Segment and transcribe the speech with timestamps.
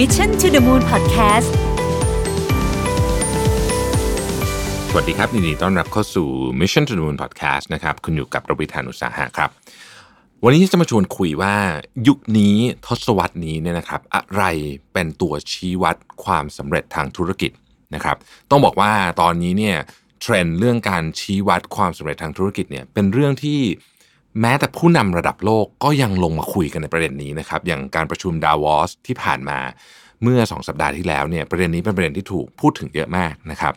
[0.00, 1.50] Mission to the Moon Podcast
[4.90, 6.28] สวัสดีครับยินดีต้อนรับเข้าสู่
[6.60, 9.50] Mission to the Moon Podcast นะครับ คุณอยู่กับระวิธานุสาหะครับ
[10.44, 11.54] วันนี้จะมาชวนคุยว่า
[12.08, 14.42] ยุคนี้ทศวรรษนี้เนี่ยนะครับ อะไร
[14.92, 17.50] เป็นตัวชี้วัดความสำเร็จทางธุรกิจ
[17.94, 18.16] นะครับ
[18.50, 19.76] ต้องบอกว่าตอนนี้เนี่ย
[20.20, 23.60] เทรนด์เรื่องการชี้วัดความสำเร็จทางธุรกิจเนี่ยเป็นเรื่องที่
[24.40, 29.58] แม้แต่ผู้นำระดับโลกก็ยังลงมาคุยกันในประเด็นนี้นะครับ อย่างการประชุมดาวอสที่ผ่านมา
[30.22, 33.74] เมื่อ 2 สัปดาห์ที่แล้วเนี่ยประเด็นนี้เป็นประเด็นที่ถูกพูดถึงเยอะมากนะครับ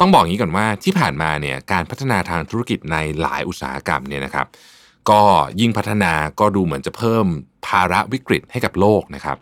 [0.00, 4.46] ต้องบอกอย่างนี้ก่อนว่าที่ผ่านมาเนี่ยการพัฒนาทางธุรกิจในหลายอุตสาหกรรมเนี่ยนะครับ
[5.10, 5.22] ก็
[5.60, 7.26] ยิ่งพัฒนาก็ดูเหมือนจะเพิ่ม
[7.66, 9.38] ภาระวิกฤตให้กับโลกนะครับ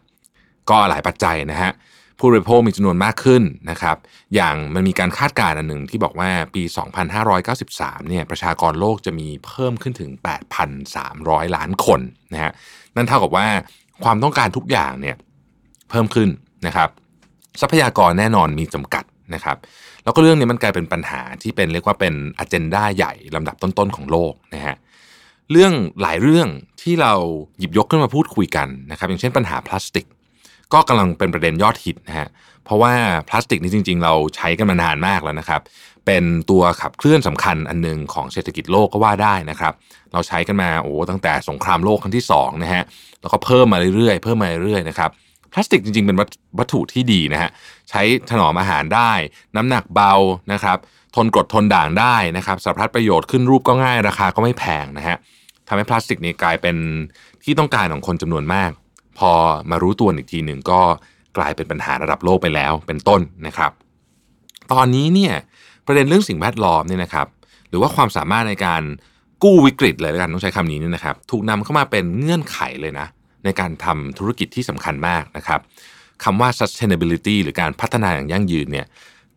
[0.71, 1.71] ก็หลายปัจจัยนะฮะ
[2.19, 3.97] ผู้บริโภคมีจำนวนมากขึ้นนะครับ
[4.35, 6.63] อย่างมันมีการคาดการณ์อันหนึ่งที่บอกว่าปี
[7.37, 10.11] 2593 เนี่ยประชากรโลกจะมีเพิ่มขึ้นถึง
[10.85, 12.01] 8,300 ล้านคน
[12.33, 12.53] นะฮะ
[12.97, 13.47] นั่นเท่ากับว่า
[14.05, 15.17] ความต้องการทุกอย่างเนี่ย
[15.91, 16.29] เพิ่มขึ้น
[16.67, 16.89] นะครับ
[17.61, 19.57] ทรัพยากรแน่นอนมีจำกัดนะครับ
[20.05, 24.77] แล้วก็เรื่องนี้มันกลายเป็นปัญหาที่เป็นเรียกว่าเป็นอ g e n d a ใหญ่ลำดับต้นๆของโลกนะฮะ
[25.51, 25.73] เรื่อง
[26.03, 26.49] หลายเรื่อง
[26.83, 27.13] ที่เรา
[27.59, 30.07] หยิบยกขึ้นมาพูดคุยกันนะครับ อย่างเช่นปัญหาพลาสติก
[30.75, 32.29] ก็กำลังเป็นประเด็นยอดฮิตนะฮะ
[32.65, 32.93] เพราะว่า
[33.29, 35.61] พลาสติกนี่จริง ๆ เราใช้กันมานานมากแล้วนะครับ
[36.07, 39.73] เป็นตัวขับเคลื่อนสำคัญอันหนึงของเศรษฐกิจโลกก็ว่าได้นะครับ
[40.13, 42.83] เราใช้กันมาโอ้ตั้งแต่สงครามโลกครั้งที่2นะฮะ
[43.21, 45.11] แล้วก็เพิ่มมาเรื่อยๆเพิ่มมาเรื่อยๆนะครับ
[45.53, 46.17] พลาสติกจริงๆ เป็น
[46.59, 47.51] วัตถุที่ดีนะฮะ
[47.91, 49.13] ใช้ถนอมอาหารได้
[49.57, 50.15] น้ำหนักเบา
[50.53, 50.79] นะครับ
[51.17, 55.17] ทนกรดทนด่างได้นะครับสารพัดประโยชน์ขึ้นรูปก็ง่ายราคาก็ไม่แพงนะฮะ
[55.69, 56.77] ทำให้พลาสติกนี้กลายเป็น
[57.45, 58.71] ที่ต้องการของคนจำนวนมาก
[59.19, 59.33] พอ
[59.71, 60.81] มารู้ตัวอีกทีหนึ่งก็
[61.37, 63.73] กลายเป็นปัญหาระดับโลกไปแล้วเป็นต้นนะครับ
[64.73, 65.35] ตอนนี้เนี่ย
[65.87, 67.27] ประเด็นเรื่องสิ่งแวดล้อมเนี่ยนะครับ
[67.69, 68.83] หรือว่าความสามารถในการ
[69.43, 73.07] กู้วิกฤตเลยแล้วกันต้องใช้คำนี้เนี่ยนะครับ ถูกนำเข้ามาเป็นเงื่อนไขเลยนะ
[73.45, 75.61] ในการทำธุรกิจที่สำคัญมากนะครับ
[76.25, 78.87] คำว่า sustainability หรือการพัฒนาอย่างยั่งยืนเนี่ย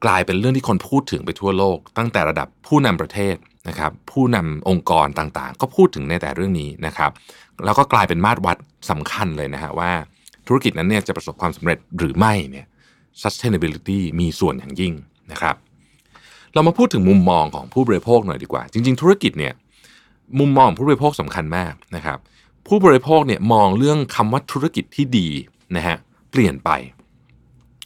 [0.05, 3.35] กลายเป็นเรื่องที่คนพูดถึงไปทั่วโลก ตั้งแต่ระดับผู้นำประเทศ
[3.69, 7.11] นะครับ ผู้นำองค์กรต่างๆ ก็พูดถึงในแต่เรื่องนี้นะครับ
[7.66, 8.57] แล้วก็กลายเป็นมาตรวัด
[8.90, 9.91] สำคัญเลยนะฮะว่า
[10.47, 12.66] ธุรกิจนั้นเนี่ยจะประสบความสำเร็จหรือไม่เนี่ย
[13.23, 14.94] sustainability มีส่วนอย่างยิ่ง
[15.31, 15.56] นะครับ
[16.53, 19.53] เรามาพูดถึงมุมมองของผู้บริโภคหน่อยดีกว่า จริง ๆ ธุรกิจเนี่ย
[20.40, 22.17] มุมมองของผู้บริโภคสำคัญมากนะครับ
[22.67, 25.28] ผู้บริโภคเนี่ยมองเรื่องคำว่าธุรกิจที่ดี
[25.75, 25.97] นะฮะ
[26.31, 26.69] เปลี่ยนไป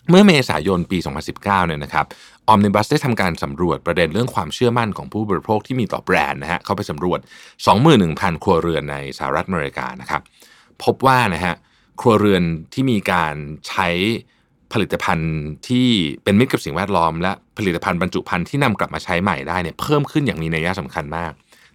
[0.09, 0.97] เมื่อเมษายนปี
[1.31, 2.05] 2019เนี่ยนะครับ
[2.51, 7.19] ออมนิบัสได้ทำการสำรวจประเด็นเรื่องความเชื่อมั่นของผู้บริโภคที่มีต่อแบรนด์นะฮะเข้าไปสำรวจ
[7.81, 10.21] 21,000 ครัวเรือนในสหรัฐอเมริกานะครับ
[10.83, 11.55] พบว่านะฮะ
[12.01, 13.35] ครัวเรือนที่มีการ
[13.67, 13.87] ใช้
[14.73, 15.33] ผลิตภัณฑ์
[15.67, 15.87] ที่
[16.23, 21.31] เป็นมิตรกับสิ่งแวดล้อม และผลิตภัณฑ์บรรจุภัณฑ์ที่นำกลับมาใช้ใหม่ได้เนี่ยเพิ่มขึ้นอย่างมีนัยสำคัญมาก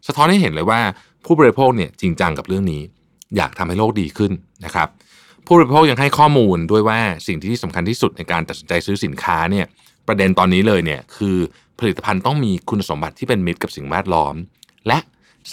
[0.06, 0.81] สะท้อนให้เห็นเลยว่า
[1.25, 2.82] ผู้บริโภคเนี่ยจริงจังกับเรื่องนี้
[3.37, 4.32] อยากทำให้โลกดีขึ้น
[4.64, 4.88] นะครับ
[5.47, 9.66] ผู้บริโภคยังให้ข้อมูลด้วยว่าสิ่งที่สำคัญที่สุดในการตัดสินใจซื้อสินค้าเนี่ย
[10.09, 11.37] ประเด็นตอนนี้เลยเนี่ยคือ
[11.78, 14.34] ผลิตภัณฑ์ต้องมีคุณสมบัติที่เป็นมิตรกับสิ่งแวดล้อม
[14.89, 14.99] และ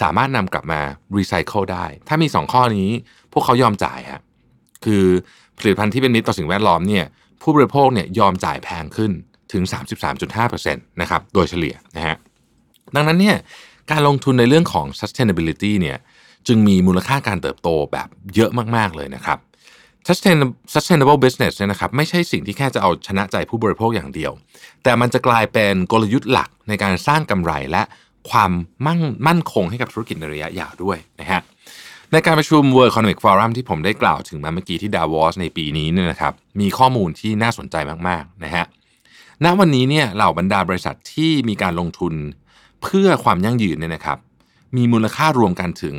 [0.00, 0.80] สามารถนำกลับมา
[1.16, 2.90] รีไซเคิลได้ ถ้ามี 2 ข้อนี้
[3.32, 4.20] พวกเขายอมจ่ายฮะ
[4.84, 5.04] คือ
[5.58, 7.04] ผลิตภัณฑ์ที่เป็นมิตรต่อสิ่งแวดล้อมเนี่ย
[7.42, 9.12] ผู้บริโภคเนี่ยยอมจ่ายแพงขึ้น
[9.52, 9.62] ถึง
[10.32, 12.16] 33.5%นะครับโดยเฉลี่ยนะฮะ
[12.94, 13.36] ดังนั้นเนี่ย
[13.90, 15.98] การลงทุนในเรื่องของ sustainability เนี่ย
[16.48, 19.38] จึงมีมูลค่าการเติบโตแบบเยอะมาก ๆ เลยนะครับ
[20.74, 24.32] sustainable business เนี่ยนะครับไม่ใช่สิ่งที่แค่จะเอาชนะใจผู้บริโภคอย่างเดียว
[24.82, 27.82] แต่มันจะกลายเป็นกลยุทธ์หลักในการสร้างกำไรและ
[28.30, 28.52] ความ
[28.86, 31.40] มั่งมั่นคงให้กับธุรกิจในระยะยาวด้วยนะฮะ
[32.12, 37.76] ในการประชุม World Economic Forum ที่ผมได้กล่าวถึงมาเมื่อกี้ที่ดาวอสในปีนี้เนี่ยนะครับมีข้อมูลที่น่าสนใจ
[38.08, 38.64] มากๆนะฮะ
[39.44, 42.14] ณวันนี้เนี่ยเหล่าบรรดาบริษัทที่มีการลงทุน
[42.82, 44.18] เพื่อความยั่งยืนเนี่ยนะครับ
[44.76, 45.96] มีมูลค่ารวมกันถึง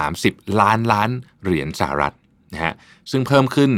[0.00, 1.10] 30 ล้านล้าน
[1.42, 2.14] เหรียญสหรัฐ
[2.52, 2.74] นะฮะ
[3.10, 3.70] ซึ่งเพิ่มขึ้น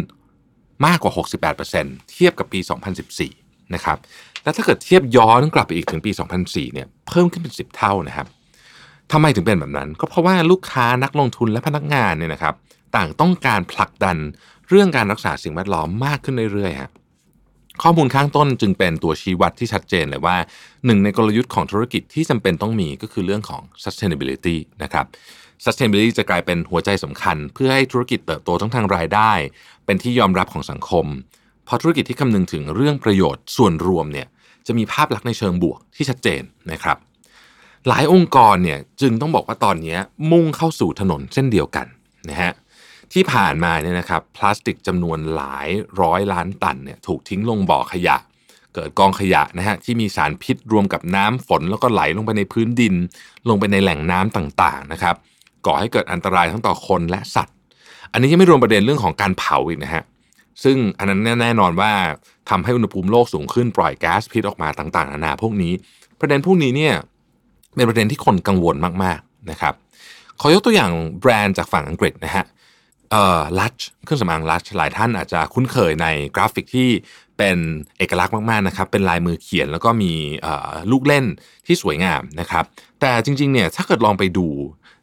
[0.86, 1.12] มากกว่า
[1.60, 2.60] 68%เทียบกับปี
[3.16, 3.98] 2014 นะครับ
[4.42, 6.10] และถ้าเกิดเทียบย้อนกลับไปอีกถึงปี
[6.42, 8.26] 2004 เนี่ยเพิ่มขึ้นเป็น 10 เท่านะครับ
[9.12, 12.54] ทำไมถึงเป็นแบบนั้น ก็เพราะว่าลูกค้านักลงทุนและพนักงานเนี่ยนะครับ
[12.96, 14.16] ต่างต้องการผลักดัน
[14.68, 16.90] เรื่องการรักษาสิ่งแวดล้อมมากขึ้นเรื่อยๆฮะ
[17.82, 20.36] ข้อมูลข้างต้นจึงเป็นตัวชี้วัดที่ชัดเจนเลยว่า
[20.86, 25.06] หนึ่งในกลยุทธ์ของธุรกิจที่จำเป็นต้องมีก็คือเรื่องของ sustainability นะครับ
[25.64, 29.32] sustainability จะกลายเป็นหัวใจสำคัญ เพื่อให้ธุรกิจเติบโตทั้งทางรายได้
[29.84, 31.06] เป็นที่ยอมรับของสังคม
[31.64, 34.28] เพราะธุรกิจที่คำนึงถึงเรื่องประโยชน์ส่วนรวมเนี่ย
[34.66, 36.98] จะมีภาพลักษณ์ในเชิงบวกที่ชัดเจนนะครับ
[37.88, 39.96] หลายองค์กรเนี่ยจึงต้องบอกว่าตอนนี้
[40.32, 41.86] มุ่งเข้าสู่ถนนเส้นเดียวกัน
[42.30, 42.52] นะฮะ
[43.12, 45.68] ที่ผ่านมาเนี่ยนะครับพลาสติกจำนวนหลาย
[46.00, 48.16] ร้อยล้านตันเนี่ยถูกทิ้งลงบ่อขยะ
[48.74, 52.94] เกิดกองขยะนะฮะที่มีสารพิษรวมกับน้ำฝนแล้วก็ไหลลงไปในพื้นดิน
[53.48, 55.16] ลงไปในแหล่งน้ำต่างๆนะครับ
[55.68, 57.54] ก่อให้เกิดอันตรายทั้งต่อคนและสัตว์
[58.12, 60.04] อันนี้ยังไม่รวมประเด็นเรื่องของการเผาอีกนะฮะ
[60.64, 61.92] ซึ่งอันนั้นแน่นอนว่า
[62.50, 65.72] ทำให้อุณหภูมิโลกสูงขึ้นปล่อยแก๊สพิษออกมาต่างๆนานาพวกนี้
[66.20, 66.94] ประเด็นพวกนี้เนี่ย
[67.74, 69.74] เป็นประเด็นที่คนกังวลมากๆนะครับ
[70.40, 72.44] ขอยกตัวอย่างแบรนด์จากฝั่งอังกฤษนะฮะ
[73.10, 76.88] เอ่อลัชเครื่องสำอางลัชหลายท่านอาจจะคุ้นเคยในกราฟิกที่
[77.38, 77.58] เป็น
[77.98, 80.12] เอกลักษณ์มากๆนะครับเป็นลายมือเขียนแล้วก็มี
[80.90, 81.24] ลูกเล่น
[81.66, 82.64] ที่สวยงามนะครับ
[83.00, 84.46] แต่จริงๆเนี่ยถ้าเกิดลองไปดู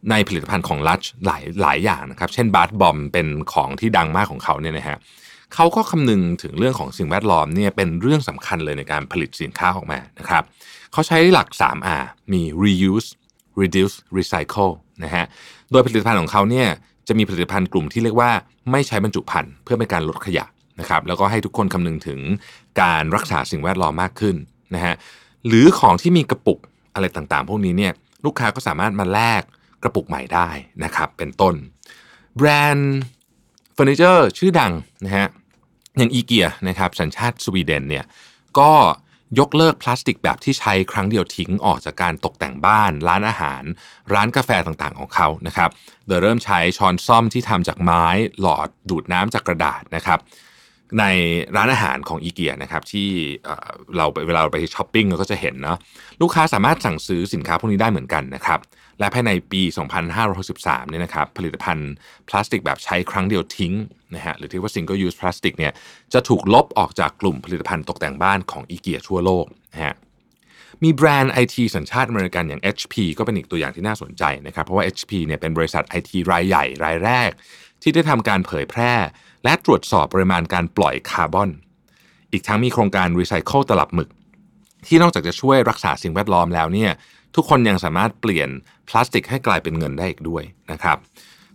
[0.10, 4.98] ในผลิตภัณฑ์ของลัชหลายหลายอย่างนะครับ เช่นบาร์ดบอมเป็นของที่ดังมากของเขาเนี่ยนะฮะ
[5.54, 10.44] เขาก็คำนึงถึงเรื่องของสิ่งแวดล้อมเนี่ยเป็นเรื่องสำคัญเลยในการผลิตสินค้าออกมานะครับ
[10.92, 12.04] เขาใช้หลัก 3R
[12.34, 13.10] มี reuse
[13.62, 14.72] reduce recycle
[15.04, 15.26] นะฮะ
[15.72, 16.68] โดยผลิตภัณฑ์ของเขาเนี่ย
[17.08, 18.32] จะมีผลิตภัณฑ์กลุ่มที่เรียกว่า
[18.72, 20.46] ไม่ใช้บรรจุภัณฑ์เพื่อเป็นการลดขยะ
[20.80, 22.20] นะครับแล้วก็ให้ทุกคนคำนึงถึง
[22.82, 24.36] การรักษาสิ่งแวดล้อมมากขึ้น
[24.76, 24.96] นะฮะ
[25.48, 26.60] หรือของที่มีกระปุก
[26.94, 27.94] อะไรต่างๆ พวกนี้เนี่ย
[28.26, 29.44] ลูกค้าก็สามารถมาแลก
[29.84, 30.50] กระปุกใหม่ได้
[30.84, 31.56] นะครับเป็นต้น
[32.36, 32.96] แบรนด์
[33.74, 34.74] เฟอร์นิเจอร์ชื่อดัง
[35.06, 35.28] นะฮะ
[35.98, 38.06] อย่างอีเกียนะครับสัญชาติสวีเดนเนี่ย
[38.60, 38.72] ก็
[39.40, 43.64] ยกเลิกพลาสติกแบบที่ใช้ครั้งเดียวทิ้งออกจากการตกแต่งบ้าน ร้านอาหาร
[44.14, 45.70] ร้านกาแฟต่างๆของเขานะครับ
[46.08, 48.06] โดยเริ่มใช้ช้อนซ่อมที่ทำจากไม้
[48.42, 50.20] หลอดดูดน้ำจากกระดาษนะครับ
[51.00, 51.06] ใน
[51.58, 53.10] ร้านอาหารของอิเกียนะครับที่
[53.98, 55.78] เราเวลาเราไปช้อปปิ้งเราก็จะเห็นเนาะ
[56.22, 58.60] ลูกค้าสามารถสั่งซื้อสินค้าพวกนี้ได้เหมือนกันนะครับ
[59.00, 59.62] และภายในปี
[60.26, 61.92] 2563เนี่ยนะครับผลิตภัณฑ์
[62.30, 63.74] พลาสติกแบบใช้ครั้งเดียวทิ้ง
[64.16, 65.74] นะฮะหรือที่ว่า single use plastic เนี่ย
[66.14, 69.96] จะถูกลบออกจากกลุ่มผลิตภัณฑ์ตกแต่งบ้านของอิเกียทั่วโลกนะฮะ
[70.84, 77.30] มีแบรนด์ไอทีสัญชาติอเมริกันอย่าง HP ก็เป็นอีกตัวอย่างที่น่าสนใจนะครับเพราะว่า HP เนี่ยเป็นบริษัทไอทีรายใหญ่รายแรก
[77.86, 78.94] ที่ได้ทำการเผยแพร่
[79.44, 81.50] และตรวจสอบปริมาณการปล่อยคาร์บอน
[82.32, 84.10] อีกทั้งมีโครงการรีไซเคิลตลับหมึก
[84.88, 86.92] ที่นอกจากจะช่วยรักษาสิ่งแวดล้อมแล้วเนี่ย
[87.36, 88.50] ทุกคนยังสามารถเปลี่ยน
[88.88, 90.98] พลาสติกให้กลายเป็นเงินได้อีกด้วยนะครับ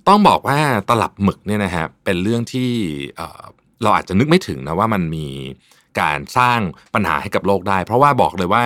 [0.09, 2.69] ต้องบอกว่าตลับหมึกเนี่ยนะฮะเป็นเรื่องที่
[3.83, 5.26] เราอาจจะนึกไม่ถึงนะว่ามันมี
[6.00, 6.61] การสร้าง
[6.94, 8.65] ปัญหาให้กับโลกได้ เพราะว่าบอกเลยว่า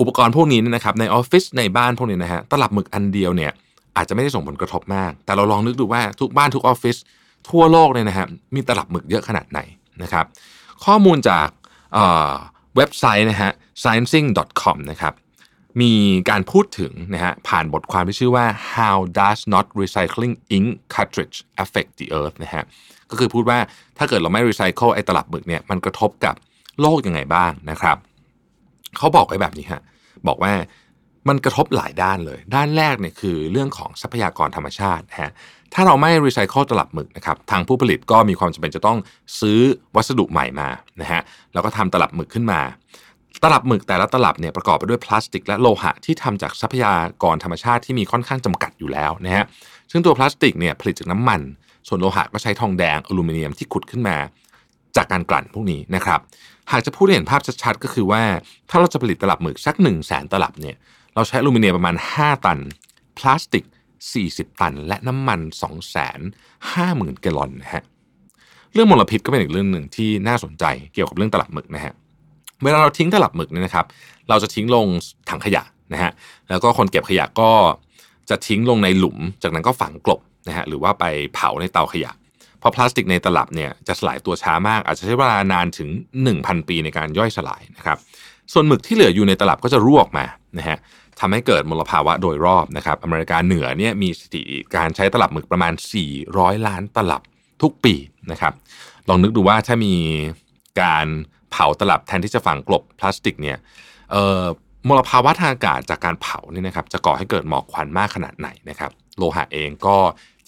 [0.00, 3.52] อุปกรณ์พวกนี้นะครับในออฟฟิศในบ้านพวกนี้นะฮะตลับหมึกอันเดียวเนี่ย
[3.98, 6.96] อาจจะไม่ได้ส่งผลกระทบมาก แต่เราลองนึกดูว่าทุกบ้านทุกออฟฟิศ
[7.50, 9.60] ทั่วโลกเนี่ยนะฮะมีตลับหมึกเยอะขนาดไหน
[10.02, 10.26] นะครับ
[10.84, 11.48] ข้อมูลจาก
[12.76, 13.50] เว็บไซต์นะฮะ
[13.82, 15.14] sciencing.com นะครับ
[15.80, 15.92] มี
[16.30, 22.64] การพูดถึงนะฮะผ่านบทความที่ชื่อว่า how does not recycling ink cartridge affect the earth นะฮะ
[23.10, 23.58] ก็คือพูดว่า
[23.98, 26.34] ถ้าเกิดเราไม่รีไซเคิลไอ้ตลับหมึกเนี่ยมันกระทบกับ
[26.80, 27.96] โลกยังไงบ้างนะครับ
[28.98, 29.80] เขาบอกไว้แบบนี้ฮะ
[30.26, 30.52] บอกว่า
[31.28, 35.32] มันกระทบหลายด้านเลย ด้านแรกเนี่ยคือเรื่องของทรัพยากรธรรมชาติฮะ
[35.74, 38.98] ถ้าเราไม่รีไซเคิลตลับหมึกนะครับทางผู้ผลิตก็มีความจำเป็นจะต้อง
[39.40, 39.58] ซื้อ
[39.96, 40.68] วัสดุใหม่มา
[41.00, 41.20] นะฮะ
[41.52, 42.60] แล้วก็ทำตลับหมึกขึ้นมา
[43.42, 49.44] ตลับหมึกแต่ละตลับเนี่ยประกอบไปด้วยพลาสติกและโลหะที่ทำจากทรัพยากรธรรมชาติที่มีค่อนข้างจำกัดอยู่แล้วนะฮะ
[49.90, 51.40] ซึ่งตัวพลาสติกเนี่ยผลิตจากน้ำมัน
[51.88, 54.16] ส่วนโลหะก็ใช้ทองแดงอลูมิเนียมที่ขุดขึ้นมา
[54.96, 56.20] จากการกลั่นพวกนี้นะครับ
[56.72, 58.22] หากจะพูดให้เห็นภาพชัดๆก็คือว่า
[58.70, 60.76] ถ้าเราจะผลิตตลับหมึกสัก1 0 0 0 0แสนตลับเนี่ย
[61.18, 62.58] เราใช้อลูมิเนียมประมาณ 5 ตัน
[63.18, 63.64] พลาสติก
[64.12, 65.72] 40 ตัน และน้ำมัน 2 5 0
[66.74, 67.82] 0 0 0แกลลอนนะฮะ
[68.74, 71.92] เรื่องมลพิษก็เป็นอีกเรื่องหนึ่งที่น่าสนใจเกี่ยวกับเรื่องตลับหมึกนะฮะ
[72.64, 73.86] เวลาเราทิ้งตลับหมึกเนี่ยนะครับ
[74.28, 74.86] เราจะทิ้งลง
[75.30, 75.62] ถังขยะ
[75.92, 76.10] นะฮะ
[76.48, 77.50] แล้วก็คนเก็บขยะก็
[78.30, 81.04] จะทิ้งลงในหลุม จากนั้นก็ฝังกลบนะฮะหรือว่าไป
[81.34, 82.12] เผาในเตาขยะ
[82.58, 85.88] เพราะพลาสติกในตลับเนี่ยจะสลายตัวช้ามาก อาจจะใช้เวลานานถึง
[86.28, 87.98] 1,000 ปีในการย่อยสลายนะครับ
[88.52, 90.24] ส่วนหมึกที่เหลืออยู่ในตลับก็จะรั่วออกมา
[90.58, 90.78] นะฮะ
[91.20, 95.72] ทำให้เกิดมลภาวะโดยรอบนะครับ อเมริกาเหนือเนี่ยมีสถิติการใช้ตลับหมึกประมาณ
[96.20, 97.22] 400 ล้านตลับ
[97.62, 97.94] ทุกปี
[98.32, 98.52] นะครับ
[99.08, 99.94] ลองนึกดูว่าถ้ามี
[100.82, 101.06] การ
[101.50, 103.58] เผาตลับแทนที่จะฝังกลบพลาสติกเนี่ย
[104.88, 109.96] มลภาวะทางอากาศจากการเผาเนี่ยนะครับจะก่อให้เกิดหมอกควันมากขนาดไหนนะครับ โลหะเองก็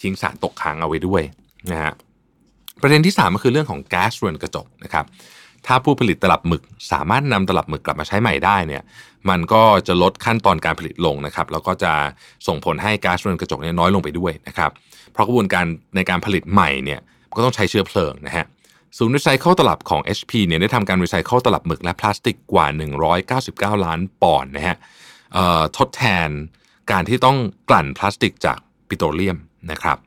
[0.00, 1.23] ทิ้งสารตกค้างเอาไว้ด้วย
[1.73, 1.93] นะฮะ
[2.83, 5.05] ประเด็นที่ 3 ก็คือเรื่องของแก๊สเรือนกระจกนะครับ
[5.67, 6.62] ถ้าผู้ผลิตตลับหมึก
[6.93, 8.83] สามารถนำตลับหมึกกลับมาใช้ใหม่ได้เนี่ย
[9.31, 11.93] มันก็จะลดขั้นตอนการผลิตลงนะครับแล้วก็จะ
[12.47, 14.71] ส่งผลให้ก๊าซเรือนกระจกเนี่ยน้อยลงไปด้วยนะครับ
[15.12, 15.64] เพราะกระบวนการ
[15.97, 17.00] ในการผลิตใหม่เนี่ย
[17.37, 18.47] ก็ต้องใช้เชื้อเพลิงนะฮะ
[18.99, 22.67] ศูนย์รีไซเคิลตลับของ HP เนี่ยได้ทำการรีไซเคิลตลับหมึกและพลาสติกกว่า
[23.81, 24.76] 199 ล้านปอนด์นะฮะ
[25.79, 26.29] ทดแทน
[26.90, 27.38] การที่ต้อง
[27.69, 29.38] กลั่นพลาสติกจากปิโตรเลียม
[29.71, 29.99] นะครับ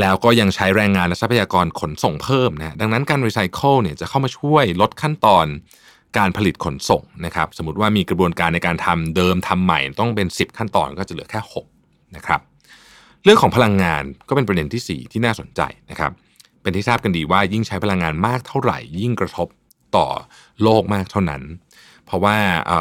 [0.00, 5.46] แล้วก็ยังใช้แรงงานและทรัพยากรขนส่งเพิ่มนะดังนั้นการรีไซเคิลเนี่ยจะเข้ามาช่วยลดขั้นตอน
[6.18, 11.40] การผลิตขนส่งนะครับสมมติว่ามีกระบวนการในการทำเดิมทำใหม่ต้องเป็น 10 ขั้นตอนก็จะเหลือแค่
[11.78, 12.40] 6นะครับ
[13.24, 15.60] เรื่องของพลังงานก็เป็นประเด็นที่ 4 ที่น่าสนใจ
[15.90, 16.12] นะครับ
[16.62, 19.48] เป็นที่ทราบกันดีว่ายิ่งใช้พลังงานมากเท่าไหร่ ยิ่งกระทบ
[19.96, 20.06] ต่อ
[20.62, 21.42] โลกมากเท่านั้น
[22.06, 22.36] เพราะว่า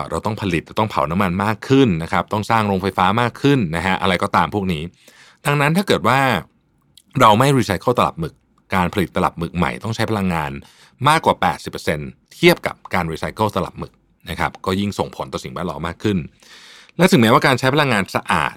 [0.10, 4.84] เราต้องผลิตต้องเผาน้ำมันมากขึ้นนะครับต้องสร้างโรงไฟฟ้ามากขึ้นนะฮะอะไรก็ตามพวกนี้
[5.46, 6.20] ดังนั้นถ้าเกิดว่า
[7.22, 8.34] เราไม่รีไซเคิลตลับหมึก
[8.76, 10.52] การผลิตตลับหมึกใหม่ต้องใช้พลังงาน
[11.08, 11.36] มากกว่า
[11.86, 13.94] 80%เทียบกับการรีไซเคิลตลับหมึก
[14.30, 16.18] นะครับก็ยิ่งส่งผลต่อสิ่งแวดล้อมมากขึ้น
[16.98, 18.56] และถึงแม้ว่าการใช้พลังงานสะอาด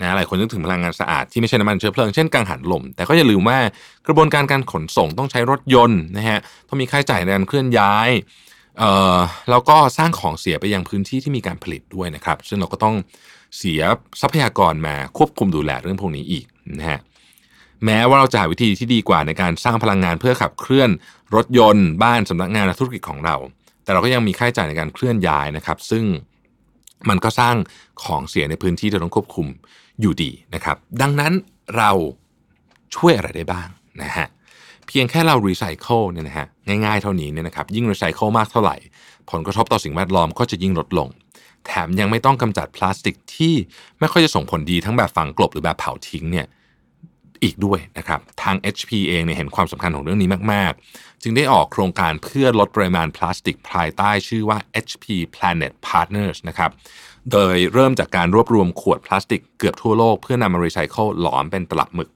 [0.00, 3.58] นะหลายคนนึกถึงพลังงานสะอาดที่ไม่ใช่น้ำมันเชื้อเพลิงเช่นกังหันลม แต่ก็อย่าลืมว่า
[4.06, 8.10] กระบวนการการขนส่งต้องใช้รถยนต์นะฮะต้องมีค่าใช้จ่ายในการเคลื่อนย้าย
[8.78, 9.18] เอ่อ
[9.50, 12.94] แล้วก็สร้างของเสียไปยังพื้นที่ที่มีการผลิตด้วยนะครับ ซึ่งเราก็ต้อง
[13.58, 13.80] เสีย
[14.20, 16.46] ทรัพยากรมาควบคุมดูแลเรื่องพวกนี้อีก
[16.78, 17.00] นะฮะ
[17.84, 20.90] แม้ว่าเราจะหาวิธีที่ดีกว่าในการสร้างพลังงานเพื่อขับเคลื่อน
[21.34, 23.36] รถยนต์ บ้านสำนักงานและธุรกิจของเรา
[23.84, 26.04] แต่เราก็ยังมีค่าใช้จ่ายในการเคลื่อนย้ายนะครับ ซึ่ง
[27.08, 27.56] มันก็สร้าง
[28.04, 29.46] ของเสียในพื้นที่ที่เราต้องควบคุม
[30.00, 31.32] อยู่ดีนะครับ ดังนั้น
[31.76, 31.90] เรา
[32.96, 33.68] ช่วยอะไรได้บ้าง
[34.02, 34.26] นะฮะ
[34.86, 36.46] เพียงแค่เรารีไซเคิลเนี่ยนะฮะ
[36.84, 38.76] ง่ายๆเท่านี้เนี่ยนะครับยิ่งรีไซเคิลมากเท่าไหร่
[39.30, 41.08] ผลกระทบต่อสิ่งแวดล้อมก็จะยิ่งลดลง
[41.66, 43.54] แถมยังไม่ต้องกำจัดพลาสติกที่
[44.00, 46.46] ไม่ค่อยจะส่งผลดีทั้งแบบฝังกลบหรือแบบเผาทิ้งเนี่ย
[47.42, 56.70] อีกด้วยนะครับ ทาง HP เองเนี่ยเห็นความสำคัญของเรื่องนี้มาก ๆ จึงได้ออกโครงการเพื่อลดปริมาณพลาสติกภายใต้ชื่อว่า HP Planet Partners นะครับ
[57.32, 62.10] โดยเริ่มจากการรวบรวมขวดพลาสติกเกือบทั่วโลก เพื่อนำมารีไซเคิลหลอมเป็นตลับหมึก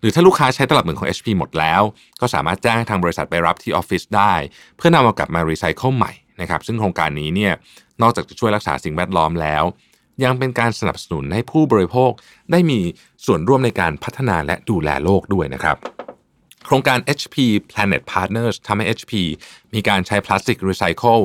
[0.00, 1.82] หรือถ้าลูกค้าใช้ตลับหมึกของ HP หมดแล้ว
[2.20, 4.34] ก็สามารถแจ้งให้ทางบริษัทไปรับที่ออฟฟิศได้
[4.76, 7.52] เพื่อนำมากลับมารีไซเคิลใหม่นะครับ ซึ่งโครงการนี้เนี่ย
[8.02, 9.64] นอกจากจะช่วยรักษาสิ่งแวดล้อมแล้ว
[10.24, 12.10] ยังเป็นการสนับสนุนให้ผู้บริโภค
[12.50, 12.80] ได้มี
[13.26, 15.76] ส่วนร่วมในการพัฒนาและดูแลโลกด้วยนะครับ
[16.64, 17.36] โครงการ HP
[17.70, 19.12] Planet Partners ทำให้ HP
[19.74, 21.18] มีการใช้พลาสติกรีไซเคิล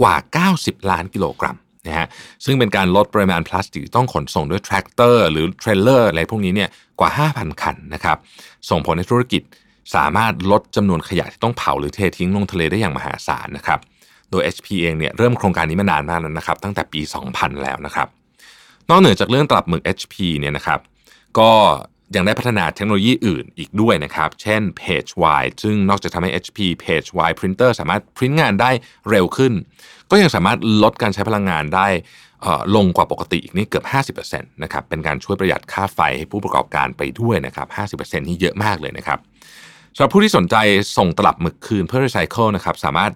[0.00, 0.16] กว่า
[0.52, 2.08] 90 ล้านกิโลกรัมนะฮะ
[2.44, 6.70] ซึ่งเป็นการลดปริมาณพลาสติกต้องขนส่งด้วยแทรกเตอร์หรือเทรลเลอร์อะไรพวกนี้เนี่ย
[7.00, 8.16] กว่า 5,000 คันนะครับ
[8.70, 9.42] ส่งผลให้ธุรกิจ
[9.94, 13.80] สามารถลดจำนวนขยะที่ต้องเผาหรือเททิ้งลงทะเลได้อย่างมหาศาลนะครับ
[14.30, 17.00] โดย HP เองเนี่ยเริ่มโครงการนี้มานานมากแล้วนะครับ ตั้งแต่ปี
[17.32, 18.08] 2000 แล้วนะครับ
[18.90, 20.80] นอกเหนือจากเรื่องตลับหมึก HP เนี่ยนะครับ
[21.38, 21.52] ก็
[22.16, 28.70] ยังได้พัฒนาเทคโนโลยีอื่นอีกด้วยนะครับ เช่น Page Wide ซึ่งนอกจากทำให้ HP Page Wide Printer สามารถพิมพ์งานได้
[29.10, 29.52] เร็วขึ้น
[30.10, 31.88] ก็ยังสามารถลดการใช้พลังงานได้
[32.76, 39.18] ลงกว่าปกติอีกนี่เกือบ 50%นะครับ เป็นการช่วยประหยัดค่าไฟให้ผู้ประกอบการไปด้วยนะครับ 50%นี่เยอะมากเลยนะครับ
[39.94, 40.56] สำหรับผู้ที่สนใจ
[40.96, 43.12] ส่งตลับหมึกคืนเพื่อรีไซเคิลนะครับ สามารถ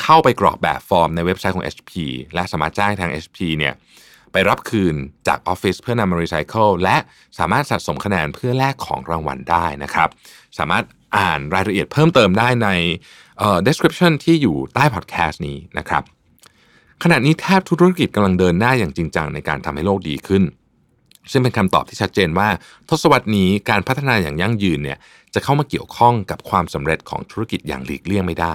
[0.00, 1.92] เข้าไปกรอกแบบฟอร์มในเว็บไซต์ของ HP
[2.34, 3.74] และสามารถจ้างทาง HP เนี่ย
[4.32, 4.94] ไปรับคืน
[5.28, 6.96] จากออฟฟิศเพื่อนำมารีไซเคิลและ
[7.38, 10.08] สามารถสะสมคะแนนเพื่อแลกของรางวัลได้นะครับ
[10.58, 10.84] สามารถ
[11.18, 12.68] อ่านรายละเอียดเพิ่มเติมได้ใน
[13.66, 16.02] description ที่อยู่ใต้พอดแคสต์นี้นะครับ
[17.02, 20.42] ขณะนี้แทบทุกธุรกิจกำลังเดินหน้าอย่างจริงจังในการทำให้โลกดีขึ้น
[21.30, 22.48] ซึ่งเป็นคำตอบที่ชัดเจนว่า
[22.88, 24.98] ทศวรรษนี้การพัฒนาอย่างยั่งยืนเนี่ย
[25.34, 28.54] จะเข้ามาเกี่ยวข้องกับความสำเร็จของธุรกิจอย่างหลีกเลี่ยงไม่ได้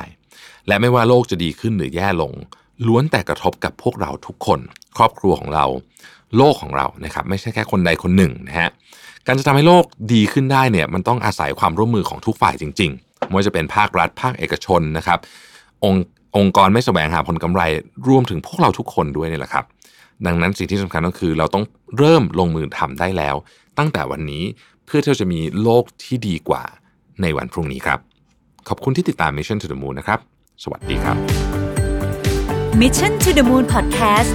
[0.68, 2.34] และไม่ว่าโลกจะดีขึ้นหรือแย่ลง
[2.88, 4.60] ล้วนแต่กระทบกับพวกเราทุกคน
[4.98, 5.66] ครอบครัวของเรา
[6.38, 8.70] โลกของเรานะครับไม่ใช่แค่คนใดคนหนึ่งนะฮะ
[9.26, 15.20] การจะทำให้โลกดีขึ้นได้เนี่ยมันต้องอาศัยความร่วมมือของทุกฝ่ายจริงๆไม่ว่าจะเป็นภาครัฐภาคเอกชนนะครับ
[15.84, 16.04] องค์
[16.38, 17.62] องค์กรไม่แสวงหาผลกำไร
[18.08, 19.66] รวมถึงพวกเราทุกคนด้วยนี่แหละครับ
[20.26, 21.64] ดังนั้นสิ่งที่สำคัญก็คือเราต้อง
[21.98, 23.36] เริ่มลงมือทำได้แล้ว
[23.78, 24.44] ตั้งแต่วันนี้
[24.86, 26.64] เพื่อที่จะมีโลกที่ดีกว่า
[27.22, 28.00] ในวันพรุ่งนี้ครับ
[28.68, 30.20] ขอบคุณที่ติดตาม Mission to the Moon นะครับ
[30.62, 31.18] สวัสดีครับ
[32.82, 34.32] Mission to the Moon Podcast